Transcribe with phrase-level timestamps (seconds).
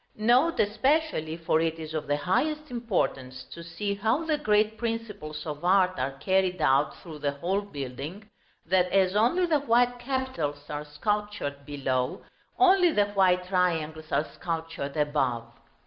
[0.15, 5.45] Note especially for it is of the highest importance to see how the great principles
[5.45, 8.27] of art are carried out through the whole building
[8.65, 12.23] that, as only the white capitals are sculptured below,
[12.57, 15.45] only the white triangles are sculptured above.